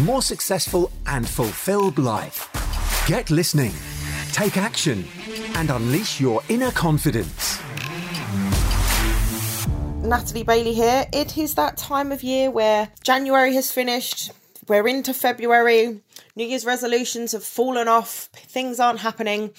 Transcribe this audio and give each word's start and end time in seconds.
more 0.00 0.22
successful, 0.22 0.90
and 1.06 1.28
fulfilled 1.28 1.98
life. 1.98 2.50
Get 3.06 3.30
listening, 3.30 3.72
take 4.32 4.56
action, 4.56 5.04
and 5.54 5.70
unleash 5.70 6.20
your 6.20 6.42
inner 6.48 6.72
confidence. 6.72 7.60
Natalie 10.02 10.42
Bailey 10.42 10.74
here. 10.74 11.06
It 11.12 11.38
is 11.38 11.54
that 11.54 11.76
time 11.76 12.12
of 12.12 12.22
year 12.22 12.50
where 12.50 12.90
January 13.02 13.54
has 13.54 13.70
finished, 13.70 14.32
we're 14.68 14.86
into 14.88 15.14
February, 15.14 16.02
New 16.36 16.46
Year's 16.46 16.66
resolutions 16.66 17.32
have 17.32 17.44
fallen 17.44 17.88
off, 17.88 18.28
things 18.34 18.80
aren't 18.80 19.00
happening, 19.00 19.50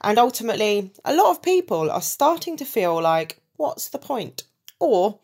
and 0.00 0.18
ultimately, 0.18 0.92
a 1.04 1.14
lot 1.14 1.30
of 1.30 1.42
people 1.42 1.90
are 1.90 2.02
starting 2.02 2.56
to 2.56 2.64
feel 2.64 3.00
like, 3.00 3.40
what's 3.56 3.88
the 3.88 3.98
point? 3.98 4.44
Or, 4.80 5.18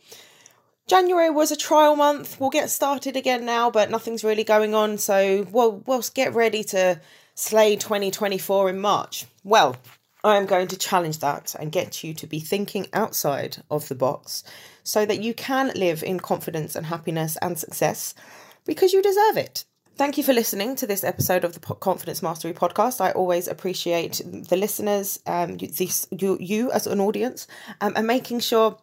January 0.91 1.31
was 1.31 1.53
a 1.53 1.57
trial 1.57 1.95
month, 1.95 2.41
we'll 2.41 2.51
get 2.51 2.69
started 2.69 3.15
again 3.15 3.45
now, 3.45 3.71
but 3.71 3.93
nothing's 3.93 4.25
really 4.25 4.43
going 4.43 4.75
on, 4.75 4.99
so 4.99 5.47
we'll, 5.53 5.85
we'll 5.87 6.03
get 6.15 6.35
ready 6.35 6.65
to 6.65 7.01
slay 7.37 7.77
2024 7.77 8.71
in 8.71 8.81
March. 8.81 9.25
Well, 9.45 9.77
I 10.25 10.37
am 10.37 10.47
going 10.47 10.67
to 10.67 10.77
challenge 10.77 11.21
that 11.21 11.55
and 11.61 11.71
get 11.71 12.03
you 12.03 12.13
to 12.15 12.27
be 12.27 12.41
thinking 12.41 12.89
outside 12.93 13.59
of 13.71 13.87
the 13.87 13.95
box 13.95 14.43
so 14.83 15.07
that 15.07 15.23
you 15.23 15.33
can 15.33 15.71
live 15.77 16.03
in 16.03 16.19
confidence 16.19 16.75
and 16.75 16.87
happiness 16.87 17.39
and 17.41 17.57
success 17.57 18.13
because 18.65 18.93
you 18.93 19.01
deserve 19.01 19.37
it. 19.37 19.65
Thank 19.95 20.19
you 20.19 20.25
for 20.25 20.33
listening 20.33 20.75
to 20.75 20.89
this 20.89 21.05
episode 21.05 21.45
of 21.45 21.53
the 21.53 21.61
Confidence 21.61 22.21
Mastery 22.21 22.53
podcast. 22.53 23.01
I 23.01 23.13
always 23.13 23.47
appreciate 23.47 24.21
the 24.25 24.57
listeners, 24.57 25.21
um, 25.25 25.57
you, 25.61 25.69
this, 25.69 26.09
you, 26.11 26.37
you 26.41 26.73
as 26.73 26.89
an 26.89 26.99
audience, 26.99 27.47
um, 27.81 27.93
and 27.95 28.09
making 28.09 28.41
sure 28.41 28.77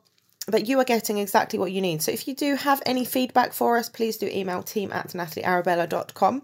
that 0.48 0.68
you 0.68 0.80
are 0.80 0.86
getting 0.86 1.18
exactly 1.18 1.60
what 1.60 1.72
you 1.72 1.82
need. 1.82 2.02
So 2.02 2.12
if 2.12 2.28
you 2.28 2.34
do 2.34 2.56
have 2.56 2.82
any 2.86 3.04
feedback 3.04 3.54
for 3.54 3.78
us, 3.78 3.90
please 3.90 4.18
do 4.18 4.28
email 4.28 4.64
team 4.64 4.92
at 4.94 5.10
nataliearabella.com. 5.10 6.44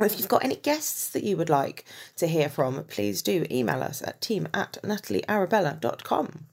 If 0.00 0.18
you've 0.18 0.28
got 0.28 0.44
any 0.44 0.56
guests 0.56 1.10
that 1.10 1.22
you 1.22 1.36
would 1.36 1.50
like 1.50 1.84
to 2.16 2.26
hear 2.26 2.48
from, 2.48 2.82
please 2.84 3.20
do 3.20 3.46
email 3.50 3.82
us 3.82 4.02
at 4.02 4.22
team 4.22 4.48
at 4.54 4.78
nataliearabella.com. 4.82 6.46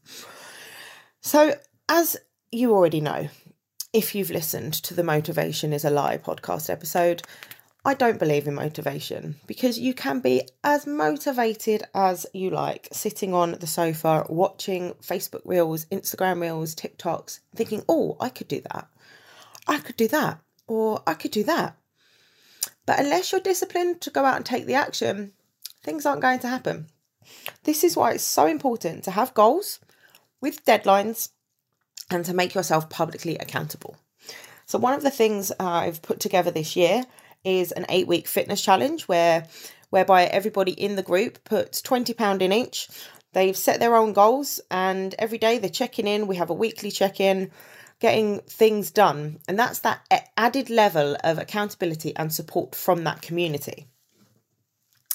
So, 1.21 1.55
as 1.87 2.17
you 2.52 2.73
already 2.73 3.02
know, 3.02 3.30
if 3.93 4.13
you've 4.13 4.30
listened 4.30 4.73
to 4.73 4.93
the 4.93 5.03
Motivation 5.03 5.71
is 5.73 5.85
a 5.85 5.89
Lie 5.89 6.17
podcast 6.17 6.69
episode, 6.69 7.23
I 7.89 7.95
don't 7.95 8.19
believe 8.19 8.47
in 8.47 8.53
motivation 8.53 9.37
because 9.47 9.79
you 9.79 9.95
can 9.95 10.19
be 10.19 10.43
as 10.63 10.85
motivated 10.85 11.85
as 11.95 12.27
you 12.35 12.51
like 12.51 12.87
sitting 12.91 13.33
on 13.33 13.53
the 13.53 13.65
sofa 13.65 14.27
watching 14.29 14.93
Facebook 15.01 15.41
Reels, 15.43 15.85
Instagram 15.85 16.39
Reels, 16.39 16.75
TikToks, 16.75 17.39
thinking, 17.55 17.81
oh, 17.89 18.15
I 18.19 18.29
could 18.29 18.47
do 18.47 18.61
that. 18.71 18.87
I 19.67 19.79
could 19.79 19.97
do 19.97 20.07
that. 20.09 20.39
Or 20.67 21.01
I 21.07 21.15
could 21.15 21.31
do 21.31 21.43
that. 21.45 21.77
But 22.85 22.99
unless 22.99 23.31
you're 23.31 23.41
disciplined 23.41 24.01
to 24.01 24.11
go 24.11 24.23
out 24.23 24.35
and 24.35 24.45
take 24.45 24.67
the 24.67 24.75
action, 24.75 25.31
things 25.83 26.05
aren't 26.05 26.21
going 26.21 26.37
to 26.41 26.47
happen. 26.47 26.89
This 27.64 27.83
is 27.83 27.97
why 27.97 28.11
it's 28.11 28.23
so 28.23 28.45
important 28.45 29.03
to 29.05 29.11
have 29.11 29.33
goals 29.33 29.80
with 30.41 30.64
deadlines 30.64 31.30
and 32.11 32.23
to 32.25 32.35
make 32.35 32.53
yourself 32.53 32.87
publicly 32.87 33.35
accountable. 33.37 33.97
So, 34.67 34.77
one 34.77 34.93
of 34.93 35.02
the 35.02 35.09
things 35.09 35.52
I've 35.59 36.03
put 36.03 36.19
together 36.19 36.52
this 36.52 36.75
year 36.75 37.05
is 37.44 37.72
an 37.72 37.86
eight 37.89 38.08
week 38.08 38.27
fitness 38.27 38.61
challenge 38.61 39.08
where 39.08 39.48
whereby 39.89 40.26
everybody 40.26 40.72
in 40.72 40.95
the 40.95 41.04
group 41.04 41.44
puts 41.44 41.82
£20 41.82 42.42
in 42.42 42.54
each. 42.54 42.89
They've 43.33 43.58
set 43.58 43.80
their 43.80 43.95
own 43.95 44.14
goals 44.14 44.60
and 44.70 45.14
every 45.17 45.38
day 45.38 45.58
they're 45.58 45.70
checking 45.70 46.08
in. 46.08 46.27
We 46.27 46.38
have 46.38 46.50
a 46.50 46.55
weekly 46.55 46.92
check 46.92 47.20
in 47.20 47.52
getting 48.00 48.39
things 48.42 48.92
done. 48.92 49.39
And 49.48 49.58
that's 49.58 49.80
that 49.80 50.02
added 50.38 50.70
level 50.70 51.17
of 51.23 51.38
accountability 51.38 52.16
and 52.16 52.33
support 52.33 52.76
from 52.76 53.04
that 53.04 53.22
community. 53.22 53.88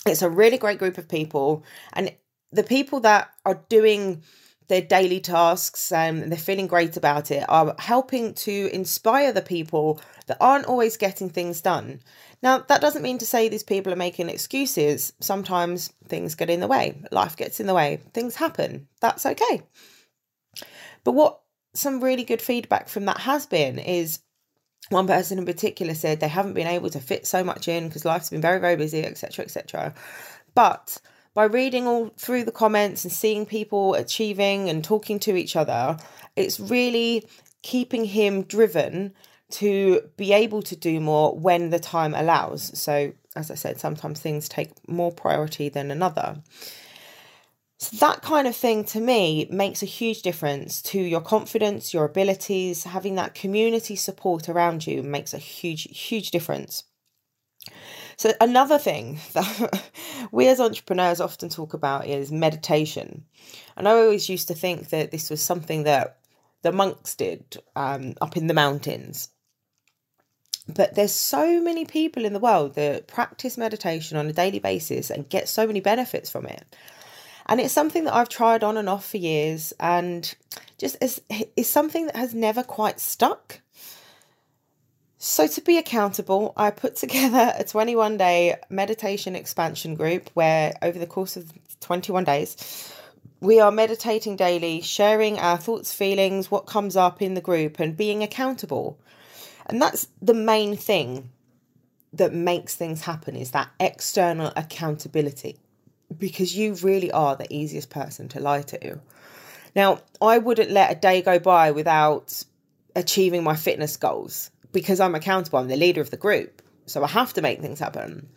It's 0.06 0.22
a 0.22 0.30
really 0.30 0.58
great 0.58 0.78
group 0.78 0.98
of 0.98 1.08
people. 1.08 1.64
And 1.92 2.12
the 2.52 2.62
people 2.62 3.00
that 3.00 3.30
are 3.44 3.62
doing 3.68 4.22
their 4.68 4.80
daily 4.80 5.20
tasks 5.20 5.92
um, 5.92 6.22
and 6.22 6.32
they're 6.32 6.38
feeling 6.38 6.66
great 6.66 6.96
about 6.96 7.30
it 7.30 7.44
are 7.48 7.74
helping 7.78 8.34
to 8.34 8.70
inspire 8.72 9.32
the 9.32 9.42
people 9.42 10.00
that 10.26 10.38
aren't 10.40 10.66
always 10.66 10.96
getting 10.96 11.28
things 11.28 11.60
done. 11.60 12.00
Now, 12.42 12.58
that 12.58 12.80
doesn't 12.80 13.02
mean 13.02 13.18
to 13.18 13.26
say 13.26 13.48
these 13.48 13.62
people 13.62 13.92
are 13.92 13.96
making 13.96 14.28
excuses. 14.28 15.12
Sometimes 15.20 15.92
things 16.08 16.34
get 16.34 16.50
in 16.50 16.60
the 16.60 16.66
way, 16.66 17.02
life 17.10 17.36
gets 17.36 17.60
in 17.60 17.66
the 17.66 17.74
way, 17.74 18.00
things 18.12 18.36
happen. 18.36 18.88
That's 19.00 19.26
okay. 19.26 19.62
But 21.04 21.12
what 21.12 21.40
some 21.74 22.02
really 22.02 22.24
good 22.24 22.40
feedback 22.40 22.88
from 22.88 23.04
that 23.06 23.18
has 23.18 23.46
been 23.46 23.78
is 23.78 24.20
one 24.90 25.06
person 25.06 25.38
in 25.38 25.46
particular 25.46 25.94
said 25.94 26.20
they 26.20 26.28
haven't 26.28 26.54
been 26.54 26.66
able 26.66 26.90
to 26.90 27.00
fit 27.00 27.26
so 27.26 27.42
much 27.42 27.68
in 27.68 27.88
because 27.88 28.04
life's 28.04 28.30
been 28.30 28.40
very 28.40 28.60
very 28.60 28.76
busy 28.76 29.02
etc 29.04 29.44
etc 29.44 29.94
but 30.54 31.00
by 31.34 31.44
reading 31.44 31.86
all 31.86 32.10
through 32.16 32.44
the 32.44 32.52
comments 32.52 33.04
and 33.04 33.12
seeing 33.12 33.44
people 33.44 33.94
achieving 33.94 34.70
and 34.70 34.82
talking 34.82 35.18
to 35.18 35.36
each 35.36 35.56
other 35.56 35.96
it's 36.36 36.58
really 36.58 37.26
keeping 37.62 38.04
him 38.04 38.42
driven 38.42 39.14
to 39.50 40.00
be 40.16 40.32
able 40.32 40.62
to 40.62 40.76
do 40.76 41.00
more 41.00 41.36
when 41.36 41.70
the 41.70 41.78
time 41.78 42.14
allows. 42.14 42.78
So 42.78 43.12
as 43.36 43.50
i 43.50 43.54
said 43.54 43.80
sometimes 43.80 44.20
things 44.20 44.48
take 44.48 44.70
more 44.88 45.12
priority 45.12 45.68
than 45.68 45.90
another. 45.90 46.42
So 47.78 47.96
that 48.06 48.22
kind 48.22 48.46
of 48.46 48.56
thing 48.56 48.84
to 48.86 49.00
me 49.00 49.46
makes 49.50 49.82
a 49.82 49.86
huge 49.86 50.22
difference 50.22 50.80
to 50.82 51.00
your 51.00 51.20
confidence, 51.20 51.92
your 51.92 52.04
abilities, 52.04 52.84
having 52.84 53.16
that 53.16 53.34
community 53.34 53.96
support 53.96 54.48
around 54.48 54.86
you 54.86 55.02
makes 55.02 55.34
a 55.34 55.38
huge, 55.38 55.82
huge 55.84 56.30
difference. 56.30 56.84
So, 58.16 58.32
another 58.40 58.78
thing 58.78 59.18
that 59.32 59.90
we 60.30 60.48
as 60.48 60.60
entrepreneurs 60.60 61.20
often 61.20 61.48
talk 61.48 61.74
about 61.74 62.06
is 62.06 62.30
meditation. 62.30 63.24
And 63.76 63.88
I 63.88 63.92
always 63.92 64.28
used 64.28 64.48
to 64.48 64.54
think 64.54 64.90
that 64.90 65.10
this 65.10 65.30
was 65.30 65.42
something 65.42 65.84
that 65.84 66.18
the 66.62 66.72
monks 66.72 67.14
did 67.14 67.58
um, 67.76 68.14
up 68.20 68.36
in 68.36 68.46
the 68.46 68.54
mountains. 68.54 69.28
But 70.66 70.94
there's 70.94 71.12
so 71.12 71.60
many 71.60 71.84
people 71.84 72.24
in 72.24 72.32
the 72.32 72.38
world 72.38 72.74
that 72.74 73.06
practice 73.06 73.58
meditation 73.58 74.16
on 74.16 74.26
a 74.26 74.32
daily 74.32 74.60
basis 74.60 75.10
and 75.10 75.28
get 75.28 75.48
so 75.48 75.66
many 75.66 75.80
benefits 75.80 76.30
from 76.30 76.46
it. 76.46 76.64
And 77.46 77.60
it's 77.60 77.74
something 77.74 78.04
that 78.04 78.14
I've 78.14 78.30
tried 78.30 78.64
on 78.64 78.78
and 78.78 78.88
off 78.88 79.10
for 79.10 79.18
years 79.18 79.74
and 79.78 80.34
just 80.78 80.96
is, 81.02 81.20
is 81.56 81.68
something 81.68 82.06
that 82.06 82.16
has 82.16 82.34
never 82.34 82.62
quite 82.62 82.98
stuck. 82.98 83.60
So, 85.26 85.46
to 85.46 85.62
be 85.62 85.78
accountable, 85.78 86.52
I 86.54 86.70
put 86.70 86.96
together 86.96 87.54
a 87.56 87.64
21 87.64 88.18
day 88.18 88.56
meditation 88.68 89.34
expansion 89.34 89.94
group 89.94 90.28
where, 90.34 90.74
over 90.82 90.98
the 90.98 91.06
course 91.06 91.38
of 91.38 91.50
21 91.80 92.24
days, 92.24 92.92
we 93.40 93.58
are 93.58 93.70
meditating 93.70 94.36
daily, 94.36 94.82
sharing 94.82 95.38
our 95.38 95.56
thoughts, 95.56 95.94
feelings, 95.94 96.50
what 96.50 96.66
comes 96.66 96.94
up 96.94 97.22
in 97.22 97.32
the 97.32 97.40
group, 97.40 97.80
and 97.80 97.96
being 97.96 98.22
accountable. 98.22 98.98
And 99.64 99.80
that's 99.80 100.08
the 100.20 100.34
main 100.34 100.76
thing 100.76 101.30
that 102.12 102.34
makes 102.34 102.74
things 102.74 103.00
happen 103.00 103.34
is 103.34 103.52
that 103.52 103.70
external 103.80 104.52
accountability 104.56 105.56
because 106.18 106.54
you 106.54 106.74
really 106.74 107.10
are 107.10 107.34
the 107.34 107.50
easiest 107.50 107.88
person 107.88 108.28
to 108.28 108.40
lie 108.40 108.60
to. 108.60 109.00
Now, 109.74 110.00
I 110.20 110.36
wouldn't 110.36 110.70
let 110.70 110.92
a 110.92 111.00
day 111.00 111.22
go 111.22 111.38
by 111.38 111.70
without 111.70 112.44
achieving 112.94 113.42
my 113.42 113.56
fitness 113.56 113.96
goals 113.96 114.50
because 114.74 115.00
I'm 115.00 115.14
accountable. 115.14 115.58
I'm 115.58 115.68
the 115.68 115.76
leader 115.76 116.02
of 116.02 116.10
the 116.10 116.18
group. 116.18 116.60
So 116.84 117.02
I 117.02 117.08
have 117.08 117.32
to 117.32 117.40
make 117.40 117.62
things 117.62 117.78
happen. 117.78 118.28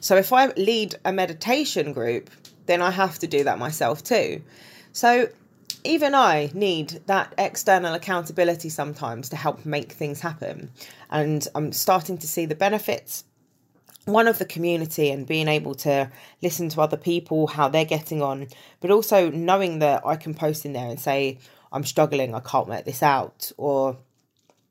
So 0.00 0.16
if 0.16 0.32
I 0.32 0.46
lead 0.56 0.96
a 1.04 1.12
meditation 1.12 1.92
group, 1.92 2.30
then 2.66 2.82
I 2.82 2.90
have 2.90 3.20
to 3.20 3.28
do 3.28 3.44
that 3.44 3.60
myself 3.60 4.02
too. 4.02 4.42
So 4.92 5.28
even 5.84 6.14
I 6.14 6.50
need 6.52 7.00
that 7.06 7.32
external 7.38 7.94
accountability 7.94 8.70
sometimes 8.70 9.28
to 9.28 9.36
help 9.36 9.64
make 9.64 9.92
things 9.92 10.20
happen. 10.20 10.72
And 11.10 11.46
I'm 11.54 11.70
starting 11.70 12.18
to 12.18 12.26
see 12.26 12.46
the 12.46 12.56
benefits 12.56 13.24
one 14.06 14.26
of 14.26 14.38
the 14.38 14.44
community 14.44 15.10
and 15.10 15.26
being 15.26 15.46
able 15.46 15.74
to 15.74 16.10
listen 16.42 16.68
to 16.70 16.80
other 16.80 16.96
people 16.96 17.46
how 17.46 17.68
they're 17.68 17.84
getting 17.84 18.22
on 18.22 18.48
but 18.80 18.90
also 18.90 19.30
knowing 19.30 19.78
that 19.80 20.04
i 20.06 20.16
can 20.16 20.34
post 20.34 20.64
in 20.64 20.72
there 20.72 20.88
and 20.88 20.98
say 20.98 21.38
i'm 21.70 21.84
struggling 21.84 22.34
i 22.34 22.40
can't 22.40 22.66
work 22.66 22.84
this 22.84 23.02
out 23.02 23.52
or 23.58 23.98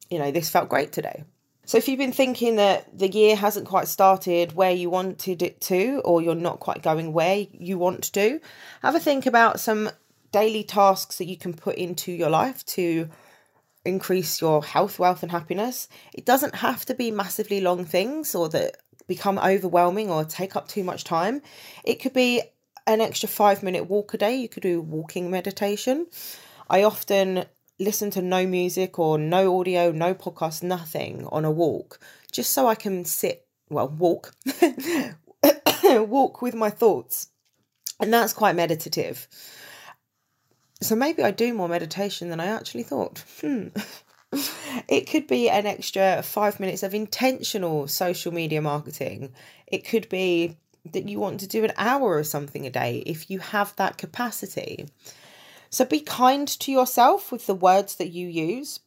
you 0.10 0.20
know 0.20 0.32
this 0.32 0.50
felt 0.50 0.70
great 0.70 0.92
today 0.92 1.24
So, 1.70 1.78
if 1.78 1.88
you've 1.88 2.00
been 2.00 2.12
thinking 2.12 2.56
that 2.56 2.98
the 2.98 3.08
year 3.08 3.36
hasn't 3.36 3.68
quite 3.68 3.88
started 3.88 4.54
where 4.54 4.72
you 4.72 4.90
wanted 4.90 5.44
it 5.44 5.62
to, 5.70 6.02
or 6.04 6.20
you're 6.20 6.34
not 6.34 6.60
quite 6.60 6.82
going 6.82 7.14
where 7.14 7.46
you 7.52 7.78
want 7.78 8.06
to 8.06 8.12
do, 8.12 8.40
have 8.82 8.96
a 8.96 9.00
think 9.00 9.28
about 9.28 9.60
some 9.60 9.92
daily 10.32 10.64
tasks 10.64 11.20
that 11.20 11.26
you 11.26 11.38
can 11.38 11.54
put 11.54 11.76
into 11.76 12.12
your 12.12 12.32
life 12.32 12.66
to 12.66 13.08
increase 13.86 14.42
your 14.42 14.64
health, 14.64 14.98
wealth, 14.98 15.22
and 15.22 15.32
happiness. 15.32 15.88
It 16.12 16.26
doesn't 16.26 16.56
have 16.56 16.86
to 16.86 16.96
be 16.96 17.12
massively 17.12 17.62
long 17.62 17.86
things 17.86 18.34
or 18.34 18.50
that 18.50 18.78
become 19.08 19.38
overwhelming 19.38 20.10
or 20.10 20.26
take 20.26 20.56
up 20.56 20.68
too 20.68 20.84
much 20.84 21.04
time. 21.04 21.42
It 21.84 22.02
could 22.02 22.14
be 22.14 22.42
an 22.88 23.02
extra 23.02 23.30
five 23.30 23.62
minute 23.62 23.90
walk 23.90 24.14
a 24.14 24.18
day. 24.18 24.36
You 24.36 24.50
could 24.50 24.64
do 24.64 24.82
walking 24.82 25.30
meditation. 25.30 26.08
I 26.68 26.84
often 26.84 27.46
listen 27.80 28.12
to 28.12 28.22
no 28.22 28.46
music 28.46 29.00
or 29.00 29.18
no 29.18 29.60
audio, 29.60 29.92
no 29.92 30.14
podcast, 30.14 30.64
nothing 30.64 31.26
on 31.32 31.46
a 31.46 31.52
walk, 31.52 32.00
just 32.32 32.52
so 32.52 32.68
I 32.68 32.76
can 32.76 33.06
sit, 33.06 33.48
well, 33.70 33.88
walk, 33.88 34.34
walk 35.84 36.42
with 36.42 36.56
my 36.56 36.70
thoughts. 36.70 37.30
And 38.00 38.14
that's 38.14 38.34
quite 38.34 38.56
meditative. 38.56 39.28
So 40.82 40.96
maybe 40.96 41.24
I 41.24 41.32
do 41.32 41.54
more 41.54 41.68
meditation 41.68 42.30
than 42.30 42.40
I 42.40 42.46
actually 42.46 42.84
thought. 42.84 43.24
Hmm. 43.42 43.68
it 44.88 45.10
could 45.10 45.28
be 45.28 45.50
an 45.50 45.66
extra 45.66 46.22
five 46.24 46.60
minutes 46.60 46.84
of 46.84 46.94
intentional 46.94 47.88
social 47.88 48.34
media 48.34 48.62
marketing. 48.62 49.34
It 49.68 49.86
could 49.86 50.08
be 50.08 50.58
that 50.92 51.10
you 51.10 51.20
want 51.20 51.42
to 51.42 51.48
do 51.48 51.64
an 51.66 51.74
hour 51.78 52.16
or 52.16 52.24
something 52.24 52.66
a 52.66 52.70
day 52.70 53.04
if 53.06 53.30
you 53.30 53.40
have 53.40 53.76
that 53.76 53.98
capacity. 53.98 54.88
So 55.70 55.86
be 55.86 56.00
kind 56.00 56.48
to 56.48 56.72
yourself 56.72 57.32
with 57.32 57.46
the 57.46 57.56
words 57.56 57.96
that 57.98 58.10
you 58.10 58.28
use 58.28 58.80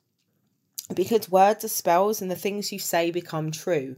because 0.95 1.31
words 1.31 1.65
are 1.65 1.69
spells 1.69 2.21
and 2.21 2.31
the 2.31 2.37
things 2.37 2.73
you 2.73 2.79
say 2.79 3.11
become 3.11 3.51
true. 3.51 3.97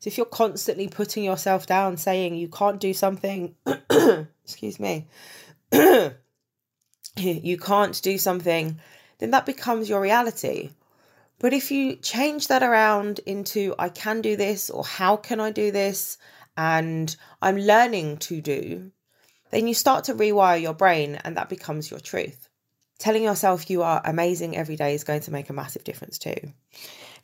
So 0.00 0.08
if 0.08 0.16
you're 0.16 0.26
constantly 0.26 0.88
putting 0.88 1.24
yourself 1.24 1.66
down, 1.66 1.96
saying 1.96 2.36
you 2.36 2.48
can't 2.48 2.80
do 2.80 2.92
something, 2.92 3.54
excuse 4.44 4.78
me, 4.78 5.06
you 5.72 7.58
can't 7.58 8.02
do 8.02 8.18
something, 8.18 8.80
then 9.18 9.30
that 9.30 9.46
becomes 9.46 9.88
your 9.88 10.00
reality. 10.00 10.70
But 11.40 11.52
if 11.52 11.70
you 11.70 11.96
change 11.96 12.48
that 12.48 12.62
around 12.62 13.20
into 13.26 13.74
I 13.78 13.88
can 13.88 14.20
do 14.20 14.36
this 14.36 14.70
or 14.70 14.84
how 14.84 15.16
can 15.16 15.40
I 15.40 15.50
do 15.50 15.70
this 15.70 16.18
and 16.56 17.14
I'm 17.40 17.58
learning 17.58 18.18
to 18.18 18.40
do, 18.40 18.90
then 19.50 19.66
you 19.66 19.74
start 19.74 20.04
to 20.04 20.14
rewire 20.14 20.60
your 20.60 20.74
brain 20.74 21.16
and 21.24 21.36
that 21.36 21.48
becomes 21.48 21.90
your 21.90 22.00
truth. 22.00 22.48
Telling 22.98 23.22
yourself 23.22 23.70
you 23.70 23.82
are 23.82 24.02
amazing 24.04 24.56
every 24.56 24.76
day 24.76 24.94
is 24.94 25.04
going 25.04 25.20
to 25.20 25.30
make 25.30 25.50
a 25.50 25.52
massive 25.52 25.84
difference 25.84 26.18
too. 26.18 26.52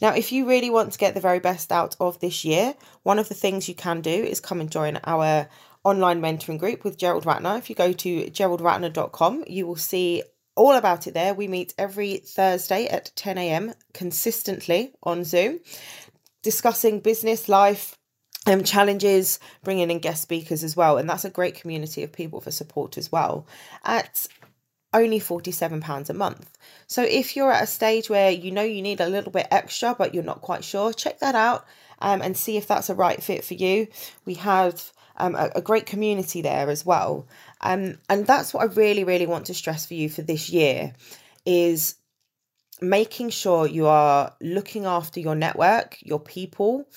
Now, 0.00 0.14
if 0.14 0.32
you 0.32 0.48
really 0.48 0.70
want 0.70 0.92
to 0.92 0.98
get 0.98 1.14
the 1.14 1.20
very 1.20 1.40
best 1.40 1.72
out 1.72 1.96
of 2.00 2.20
this 2.20 2.44
year, 2.44 2.74
one 3.02 3.18
of 3.18 3.28
the 3.28 3.34
things 3.34 3.68
you 3.68 3.74
can 3.74 4.00
do 4.00 4.10
is 4.10 4.40
come 4.40 4.60
and 4.60 4.70
join 4.70 4.98
our 5.04 5.48
online 5.84 6.20
mentoring 6.20 6.58
group 6.58 6.84
with 6.84 6.98
Gerald 6.98 7.24
Ratner. 7.24 7.58
If 7.58 7.68
you 7.68 7.76
go 7.76 7.92
to 7.92 8.30
geraldratner.com, 8.30 9.44
you 9.46 9.66
will 9.66 9.76
see 9.76 10.22
all 10.56 10.74
about 10.74 11.06
it 11.06 11.14
there. 11.14 11.34
We 11.34 11.48
meet 11.48 11.74
every 11.76 12.18
Thursday 12.18 12.86
at 12.86 13.12
10 13.16 13.38
a.m. 13.38 13.74
consistently 13.92 14.94
on 15.02 15.24
Zoom, 15.24 15.60
discussing 16.42 17.00
business, 17.00 17.48
life, 17.48 17.98
um, 18.46 18.64
challenges, 18.64 19.41
bringing 19.62 19.91
in 19.91 19.99
guest 19.99 20.23
speakers 20.23 20.64
as 20.64 20.76
well. 20.76 20.99
And 20.99 21.08
that's 21.08 21.25
a 21.25 21.31
great 21.31 21.55
community 21.55 22.02
of 22.02 22.12
people 22.12 22.41
for 22.41 22.50
support 22.50 22.99
as 22.99 23.11
well. 23.11 23.46
At 23.85 24.26
only 24.93 25.19
£47 25.19 26.08
a 26.08 26.14
month. 26.14 26.56
So 26.87 27.02
if 27.02 27.37
you're 27.37 27.52
at 27.52 27.64
a 27.64 27.67
stage 27.67 28.08
where 28.08 28.31
you 28.31 28.52
know 28.52 28.62
you 28.62 28.81
need 28.81 29.00
a 29.00 29.08
little 29.08 29.32
bit 29.32 29.49
extra, 29.50 29.94
but 29.99 30.14
you're 30.14 30.23
not 30.23 30.41
quite 30.41 30.64
sure, 30.64 30.93
check 30.93 31.19
that 31.19 31.35
out 31.35 31.67
um, 31.99 32.23
and 32.23 32.37
see 32.37 32.56
if 32.56 32.69
that's 32.69 32.91
a 32.91 32.94
right 32.94 33.23
fit 33.23 33.44
for 33.44 33.55
you. 33.55 33.88
We 34.25 34.35
have 34.35 34.93
um, 35.17 35.35
a, 35.35 35.50
a, 35.56 35.62
great 35.62 35.87
community 35.87 36.43
there 36.43 36.69
as 36.70 36.85
well. 36.85 37.26
Um, 37.61 37.99
and 38.08 38.26
that's 38.26 38.52
what 38.52 38.62
I 38.62 38.73
really, 38.73 39.05
really 39.05 39.26
want 39.26 39.46
to 39.46 39.55
stress 39.55 39.87
for 39.87 39.94
you 39.94 40.08
for 40.08 40.23
this 40.23 40.50
year 40.50 40.93
is 41.44 41.96
making 42.81 43.31
sure 43.31 43.67
you 43.67 43.87
are 43.87 44.35
looking 44.41 44.87
after 44.87 45.20
your 45.20 45.35
network, 45.35 45.99
your 46.00 46.19
people, 46.19 46.88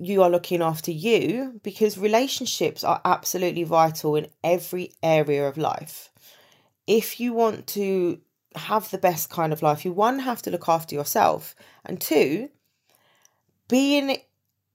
you 0.00 0.22
are 0.22 0.30
looking 0.30 0.62
after 0.62 0.90
you 0.90 1.60
because 1.62 1.98
relationships 1.98 2.82
are 2.84 3.00
absolutely 3.04 3.64
vital 3.64 4.16
in 4.16 4.28
every 4.42 4.92
area 5.02 5.46
of 5.46 5.58
life. 5.58 6.10
If 6.86 7.20
you 7.20 7.32
want 7.32 7.66
to 7.68 8.20
have 8.56 8.90
the 8.90 8.98
best 8.98 9.30
kind 9.30 9.52
of 9.52 9.62
life, 9.62 9.84
you 9.84 9.92
one 9.92 10.18
have 10.20 10.42
to 10.42 10.50
look 10.50 10.68
after 10.68 10.94
yourself, 10.94 11.54
and 11.84 12.00
two, 12.00 12.48
being 13.68 14.16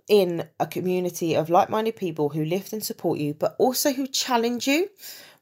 in 0.07 0.47
a 0.59 0.67
community 0.67 1.35
of 1.35 1.49
like 1.49 1.69
minded 1.69 1.95
people 1.95 2.29
who 2.29 2.45
lift 2.45 2.73
and 2.73 2.83
support 2.83 3.19
you, 3.19 3.33
but 3.33 3.55
also 3.57 3.91
who 3.91 4.07
challenge 4.07 4.67
you 4.67 4.89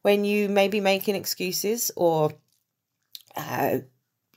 when 0.01 0.25
you 0.25 0.49
may 0.49 0.67
be 0.67 0.79
making 0.79 1.15
excuses 1.15 1.91
or 1.95 2.31
uh, 3.35 3.79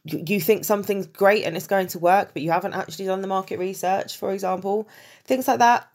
you, 0.06 0.41
think 0.41 0.64
something's 0.64 1.06
great 1.06 1.44
and 1.44 1.56
it's 1.56 1.67
going 1.67 1.88
to 1.88 1.99
work, 1.99 2.31
but 2.32 2.43
you 2.43 2.50
haven't 2.50 2.75
actually 2.75 3.06
done 3.06 3.20
the 3.20 3.29
market 3.29 3.58
research, 3.58 4.17
for 4.17 4.32
example. 4.32 4.88
Things 5.25 5.49
like 5.49 5.58
that 5.58 5.88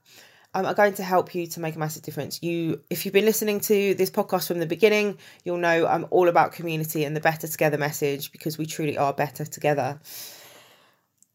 um, 0.53 0.65
are 0.65 0.73
going 0.73 0.93
to 0.95 1.03
help 1.03 1.33
you 1.33 1.47
to 1.47 1.59
make 1.59 1.75
a 1.75 1.79
massive 1.79 2.03
difference. 2.03 2.41
You, 2.43 2.81
if 2.89 3.05
you've 3.05 3.13
been 3.13 3.25
listening 3.25 3.59
to 3.61 3.93
this 3.95 4.11
podcast 4.11 4.47
from 4.47 4.59
the 4.59 4.65
beginning, 4.65 5.17
you'll 5.43 5.57
know 5.57 5.87
I'm 5.87 6.05
all 6.09 6.27
about 6.27 6.53
community 6.53 7.03
and 7.03 7.15
the 7.15 7.21
better 7.21 7.47
together 7.47 7.77
message 7.77 8.31
because 8.31 8.57
we 8.57 8.65
truly 8.65 8.97
are 8.97 9.13
better 9.13 9.45
together. 9.45 9.99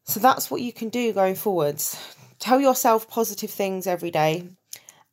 So 0.05 0.19
that's 0.19 0.49
what 0.49 0.61
you 0.61 0.71
can 0.71 0.89
do 0.89 1.11
going 1.13 1.35
forwards. 1.35 1.97
Tell 2.39 2.61
yourself 2.61 3.09
positive 3.09 3.49
things 3.49 3.87
every 3.87 4.11
day. 4.11 4.49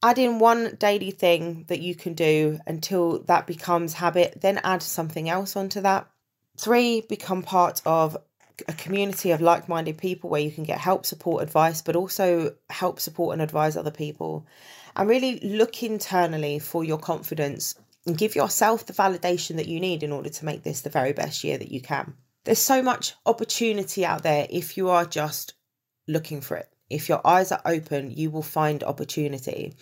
Add 0.03 0.19
in 0.19 0.39
one 0.39 0.77
daily 0.79 1.11
thing 1.11 1.65
that 1.69 1.81
you 1.81 1.95
can 1.95 2.13
do 2.13 2.61
until 2.67 3.21
that 3.21 3.47
becomes 3.47 3.95
habit, 3.95 4.43
then 4.43 4.61
add 4.63 4.83
something 4.83 5.31
else 5.31 5.57
onto 5.57 5.81
that. 5.81 6.07
Three, 6.57 7.01
become 7.03 7.43
part 7.43 7.83
of 7.85 8.17
a 8.69 8.73
community 8.73 9.33
of 9.33 9.41
like 9.41 9.69
minded 9.69 9.99
people 9.99 10.31
where 10.31 10.41
you 10.41 10.51
can 10.51 10.65
get 10.65 10.79
help, 10.79 11.05
support, 11.05 11.43
advice, 11.43 11.83
but 11.83 11.97
also 11.97 12.55
help, 12.71 13.01
support, 13.01 13.33
and 13.33 13.43
advise 13.43 13.77
other 13.77 13.91
people. 13.91 14.47
And 14.95 15.09
really 15.09 15.41
look 15.41 15.83
internally 15.83 16.61
for 16.61 16.85
your 16.85 16.99
confidence 16.99 17.75
and 18.07 18.17
give 18.17 18.37
yourself 18.37 18.87
the 18.87 18.93
validation 18.93 19.57
that 19.57 19.67
you 19.67 19.81
need 19.81 20.03
in 20.03 20.13
order 20.13 20.29
to 20.29 20.45
make 20.45 20.63
this 20.63 20.83
the 20.83 20.91
very 20.91 21.13
best 21.13 21.43
year 21.43 21.59
that 21.59 21.73
you 21.73 21.81
can. 21.81 22.15
There's 22.45 22.59
so 22.59 22.83
much 22.83 23.15
opportunity 23.27 24.05
out 24.05 24.23
there 24.23 24.47
if 24.51 24.77
you 24.77 24.91
are 24.91 25.05
just 25.05 25.55
looking 26.07 26.41
for 26.41 26.57
it. 26.57 26.69
If 26.91 27.09
your 27.09 27.27
eyes 27.27 27.51
are 27.51 27.63
open, 27.65 28.11
you 28.11 28.31
will 28.31 28.43
find 28.43 28.85
opportunity. 28.85 29.75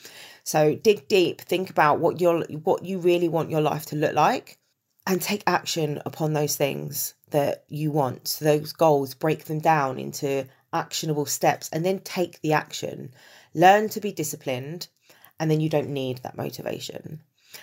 So 0.45 0.76
dig 0.76 1.09
deep, 1.09 1.41
think 1.43 1.69
about 1.69 1.99
what 1.99 2.21
you 2.21 2.45
what 2.62 2.85
you 2.85 2.99
really 2.99 3.29
want 3.29 3.50
your 3.50 3.61
life 3.61 3.87
to 3.87 3.97
look 3.97 4.14
like 4.14 4.59
and 5.07 5.21
take 5.21 5.43
action 5.47 6.01
upon 6.07 6.33
those 6.33 6.57
things 6.57 7.15
that 7.31 7.65
you 7.69 7.91
want, 7.91 8.39
those 8.41 8.73
goals, 8.73 9.15
break 9.15 9.45
them 9.45 9.59
down 9.59 9.99
into 9.99 10.47
actionable 10.73 11.27
steps 11.27 11.69
and 11.71 11.85
then 11.85 11.99
take 12.01 12.41
the 12.41 12.53
action. 12.53 13.13
Learn 13.55 13.89
to 13.91 14.01
be 14.01 14.13
disciplined 14.13 14.89
and 15.41 15.51
then 15.51 15.61
you 15.61 15.69
don't 15.69 15.89
need 15.89 16.19
that 16.19 16.37
motivation. 16.37 17.21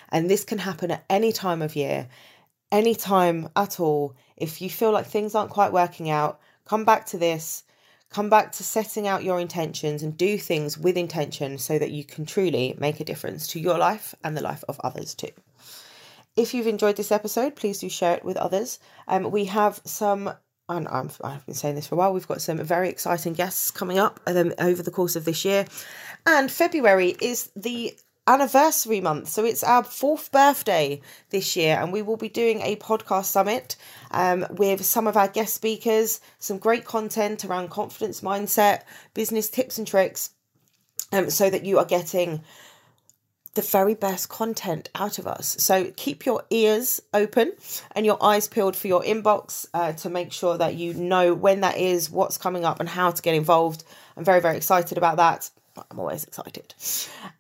And 0.10 0.30
this 0.30 0.44
can 0.44 0.58
happen 0.58 0.92
at 0.92 1.06
any 1.10 1.32
time 1.32 1.62
of 1.62 1.76
year, 1.76 2.08
any 2.72 2.94
time 2.94 3.50
at 3.56 3.80
all. 3.80 4.16
If 4.38 4.62
you 4.62 4.70
feel 4.70 4.92
like 4.92 5.08
things 5.08 5.34
aren't 5.34 5.52
quite 5.52 5.74
working 5.74 6.10
out, 6.10 6.40
come 6.66 6.86
back 6.86 7.06
to 7.08 7.18
this, 7.18 7.64
Come 8.10 8.28
back 8.28 8.52
to 8.54 8.64
setting 8.64 9.08
out 9.08 9.24
your 9.24 9.40
intentions 9.40 10.02
and 10.02 10.18
do 10.18 10.40
things 10.40 10.80
with 10.80 10.98
intention 10.98 11.60
so 11.60 11.78
that 11.78 11.92
you 11.92 12.04
can 12.04 12.26
truly 12.26 12.76
make 12.80 13.00
a 13.00 13.06
difference 13.06 13.46
to 13.50 13.60
your 13.60 13.78
life 13.78 14.16
and 14.24 14.36
the 14.36 14.42
life 14.42 14.64
of 14.68 14.80
others 14.84 15.14
too. 15.14 15.30
If 16.36 16.54
you've 16.54 16.68
enjoyed 16.68 16.96
this 16.96 17.12
episode, 17.12 17.56
please 17.56 17.80
do 17.80 17.90
share 17.90 18.16
it 18.16 18.24
with 18.24 18.38
others. 18.38 18.80
Um, 19.08 19.32
we 19.32 19.46
have 19.46 19.82
some 19.86 20.32
and 20.70 20.88
i 20.88 21.02
have 21.32 21.46
been 21.48 21.56
saying 21.56 21.76
this 21.76 21.88
for 21.88 21.96
a 21.96 21.98
while, 21.98 22.14
we've 22.14 22.28
got 22.28 22.42
some 22.42 22.58
very 22.60 22.90
exciting 22.90 23.34
guests 23.34 23.72
coming 23.72 23.98
up 23.98 24.20
um, 24.28 24.54
over 24.60 24.84
the 24.84 24.92
course 24.92 25.16
of 25.16 25.26
this 25.26 25.44
year. 25.44 25.66
And 26.28 26.52
February 26.52 27.16
is 27.20 27.50
the 27.56 27.98
anniversary 28.28 29.02
month. 29.02 29.28
So 29.28 29.44
it's 29.44 29.64
our 29.64 29.84
fourth 29.84 30.32
birthday 30.32 31.02
this 31.32 31.56
year, 31.56 31.80
and 31.82 31.92
we 31.92 32.04
will 32.04 32.18
be 32.18 32.30
doing 32.30 32.62
a 32.62 32.76
podcast 32.76 33.26
summit 33.26 33.76
um, 34.12 34.46
with 34.52 34.86
some 34.86 35.08
of 35.08 35.18
our 35.18 35.28
guest 35.28 35.56
speakers, 35.56 36.22
some 36.38 36.60
great 36.60 36.86
content 36.86 37.44
around 37.44 37.72
confidence 37.72 38.22
mindset, 38.22 38.84
business 39.16 39.50
tips 39.50 39.80
and 39.80 39.88
tricks, 39.88 40.30
um, 41.12 41.32
so 41.32 41.50
that 41.50 41.66
you 41.66 41.80
are 41.80 41.86
getting 41.86 42.44
the 43.56 43.62
very 43.62 43.96
best 43.96 44.30
content 44.30 44.90
out 44.96 45.20
of 45.20 45.28
us. 45.28 45.56
So 45.60 45.92
keep 45.96 46.26
your 46.26 46.44
ears 46.50 47.02
open 47.14 47.54
and 47.94 48.06
your 48.06 48.24
eyes 48.24 48.48
peeled 48.48 48.76
for 48.76 48.88
your 48.88 49.02
inbox 49.02 49.68
uh, 49.74 49.94
to 49.94 50.10
make 50.10 50.32
sure 50.32 50.58
that 50.58 50.76
you 50.76 50.94
know 50.94 51.34
when 51.34 51.62
that 51.62 51.78
is, 51.78 52.10
what's 52.10 52.38
coming 52.38 52.66
up, 52.66 52.80
and 52.80 52.88
how 52.88 53.12
to 53.12 53.22
get 53.22 53.36
involved. 53.36 53.84
I'm 54.16 54.24
very, 54.24 54.42
very 54.42 54.58
excited 54.58 54.98
about 54.98 55.18
that 55.18 55.50
I'm 55.90 56.00
always 56.00 56.24
excited. 56.24 56.74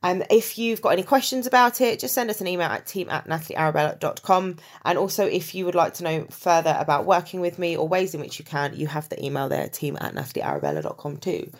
And 0.03 0.21
um, 0.21 0.27
if 0.29 0.57
you've 0.57 0.81
got 0.81 0.89
any 0.89 1.03
questions 1.03 1.47
about 1.47 1.81
it, 1.81 1.99
just 1.99 2.13
send 2.13 2.29
us 2.29 2.41
an 2.41 2.47
email 2.47 2.67
at 2.67 2.85
team 2.85 3.09
at 3.09 3.25
nataliearabella.com. 3.25 4.57
And 4.85 4.97
also, 4.97 5.25
if 5.25 5.55
you 5.55 5.65
would 5.65 5.75
like 5.75 5.95
to 5.95 6.03
know 6.03 6.25
further 6.29 6.75
about 6.77 7.05
working 7.05 7.41
with 7.41 7.59
me 7.59 7.75
or 7.75 7.87
ways 7.87 8.13
in 8.13 8.21
which 8.21 8.39
you 8.39 8.45
can, 8.45 8.75
you 8.75 8.87
have 8.87 9.09
the 9.09 9.23
email 9.23 9.49
there, 9.49 9.67
team 9.67 9.97
at 9.99 10.13
nataliearabella.com 10.13 11.17
too. 11.17 11.51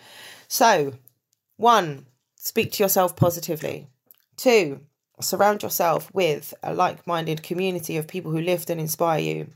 So, 0.48 0.94
one, 1.56 2.06
speak 2.36 2.72
to 2.72 2.82
yourself 2.82 3.16
positively. 3.16 3.88
Two, 4.40 4.80
surround 5.20 5.62
yourself 5.62 6.10
with 6.14 6.54
a 6.62 6.72
like 6.72 7.06
minded 7.06 7.42
community 7.42 7.98
of 7.98 8.08
people 8.08 8.32
who 8.32 8.40
lift 8.40 8.70
and 8.70 8.80
inspire 8.80 9.20
you. 9.20 9.50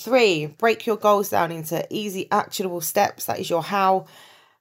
Three, 0.00 0.46
break 0.46 0.84
your 0.84 0.96
goals 0.96 1.28
down 1.28 1.52
into 1.52 1.86
easy, 1.90 2.28
actionable 2.32 2.80
steps. 2.80 3.26
That 3.26 3.38
is 3.38 3.48
your 3.48 3.62
how. 3.62 4.06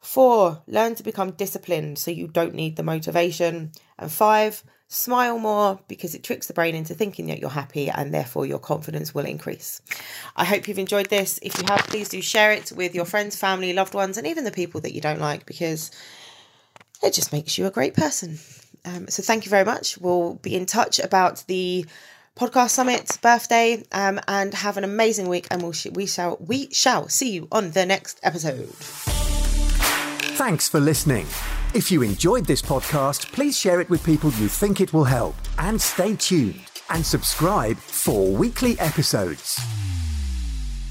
Four, 0.02 0.62
learn 0.68 0.94
to 0.94 1.02
become 1.02 1.32
disciplined 1.32 1.98
so 1.98 2.12
you 2.12 2.28
don't 2.28 2.54
need 2.54 2.76
the 2.76 2.84
motivation. 2.84 3.72
And 3.98 4.12
five, 4.12 4.64
smile 4.88 5.40
more 5.40 5.80
because 5.88 6.14
it 6.14 6.24
tricks 6.24 6.46
the 6.46 6.54
brain 6.54 6.76
into 6.76 6.94
thinking 6.94 7.26
that 7.26 7.40
you're 7.40 7.50
happy 7.50 7.90
and 7.90 8.14
therefore 8.14 8.46
your 8.46 8.60
confidence 8.60 9.16
will 9.16 9.26
increase. 9.26 9.82
I 10.36 10.46
hope 10.46 10.68
you've 10.68 10.78
enjoyed 10.78 11.10
this. 11.10 11.40
If 11.42 11.58
you 11.58 11.66
have, 11.70 11.88
please 11.88 12.10
do 12.10 12.22
share 12.22 12.52
it 12.52 12.72
with 12.72 12.94
your 12.94 13.06
friends, 13.06 13.36
family, 13.36 13.74
loved 13.74 13.96
ones, 13.96 14.20
and 14.20 14.28
even 14.28 14.44
the 14.44 14.52
people 14.52 14.82
that 14.82 14.94
you 14.94 15.02
don't 15.02 15.20
like 15.20 15.48
because 15.48 15.90
it 17.02 17.16
just 17.16 17.34
makes 17.34 17.58
you 17.58 17.66
a 17.66 17.72
great 17.72 17.96
person. 17.96 18.38
Um, 18.86 19.08
so 19.08 19.24
thank 19.24 19.46
you 19.46 19.50
very 19.50 19.66
much. 19.66 19.98
We'll 19.98 20.36
be 20.36 20.56
in 20.56 20.66
touch 20.66 21.00
about 21.00 21.44
the 21.48 21.86
podcast 22.36 22.72
summit 22.72 23.18
birthday 23.22 23.84
um, 23.92 24.20
and 24.28 24.54
have 24.54 24.78
an 24.78 24.84
amazing 24.84 25.28
week 25.30 25.48
and 25.52 25.62
we'll 25.62 25.72
sh- 25.72 25.88
we 25.94 26.06
shall 26.06 26.38
we 26.40 26.68
shall 26.70 27.08
see 27.08 27.32
you 27.32 27.48
on 27.50 27.72
the 27.72 27.86
next 27.86 28.20
episode 28.24 28.68
Thanks 30.36 30.68
for 30.68 30.82
listening. 30.82 31.26
If 31.74 31.90
you 31.90 32.02
enjoyed 32.02 32.46
this 32.46 32.62
podcast, 32.62 33.32
please 33.32 33.58
share 33.58 33.80
it 33.80 33.90
with 33.90 34.04
people 34.04 34.32
you 34.32 34.50
think 34.50 34.82
it 34.82 34.92
will 34.92 35.06
help. 35.06 35.34
And 35.60 35.82
stay 35.82 36.18
tuned 36.18 36.60
and 36.90 37.06
subscribe 37.06 37.78
for 37.78 38.30
weekly 38.30 38.78
episodes. 38.80 39.58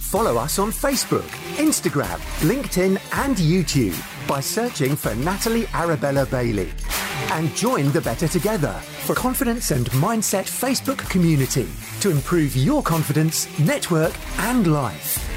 Follow 0.00 0.38
us 0.38 0.58
on 0.58 0.72
Facebook, 0.72 1.28
Instagram, 1.56 2.18
LinkedIn, 2.40 2.98
and 3.22 3.36
YouTube 3.36 4.26
by 4.26 4.40
searching 4.40 4.96
for 4.96 5.14
Natalie 5.14 5.66
Arabella 5.74 6.24
Bailey. 6.24 6.70
And 7.34 7.54
join 7.56 7.90
the 7.90 8.00
Better 8.00 8.28
Together 8.28 8.72
for 9.04 9.14
confidence 9.14 9.72
and 9.72 9.90
mindset 9.90 10.44
Facebook 10.44 10.98
community 11.10 11.68
to 12.00 12.10
improve 12.10 12.56
your 12.56 12.80
confidence, 12.80 13.48
network, 13.58 14.14
and 14.38 14.72
life. 14.72 15.33